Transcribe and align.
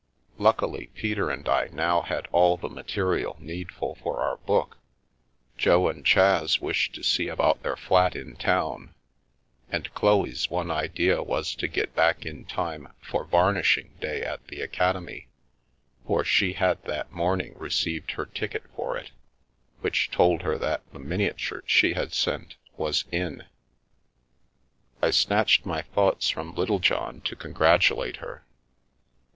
Luckily, 0.39 0.89
Peter 0.95 1.29
and 1.29 1.47
I 1.47 1.69
now 1.71 2.01
had 2.01 2.27
all 2.31 2.57
the 2.57 2.69
material 2.69 3.37
needful 3.39 3.99
for 4.01 4.19
our 4.19 4.37
book, 4.37 4.79
Jo 5.59 5.89
and 5.89 6.03
Chas 6.03 6.59
wished 6.59 6.95
to 6.95 7.03
see 7.03 7.27
about 7.27 7.61
their 7.61 7.75
flat 7.75 8.15
in 8.15 8.35
town, 8.35 8.95
and 9.69 9.93
Chloe's 9.93 10.49
one 10.49 10.71
idea 10.71 11.21
was 11.21 11.53
to 11.53 11.67
get 11.67 11.95
back 11.95 12.25
in 12.25 12.45
time 12.45 12.91
for 12.99 13.23
Varnishing 13.25 13.93
Day 14.01 14.23
at 14.23 14.47
the 14.47 14.61
Academy, 14.61 15.27
for 16.07 16.23
she 16.23 16.53
had 16.53 16.83
that 16.85 17.11
morning 17.11 17.53
received 17.59 18.13
her 18.13 18.25
ticket 18.25 18.63
for 18.75 18.97
it, 18.97 19.11
which 19.81 20.09
told 20.09 20.41
her 20.41 20.57
that 20.57 20.81
the 20.91 20.97
miniature 20.97 21.61
she 21.67 21.93
had 21.93 22.11
sent 22.11 22.55
was 22.75 23.05
"in." 23.11 23.43
I 24.99 25.11
snatched 25.11 25.63
my 25.63 25.83
thoughts 25.83 26.27
from 26.27 26.55
Littlejohn 26.55 27.21
to 27.21 27.35
congratulate 27.35 28.15
her. 28.17 28.43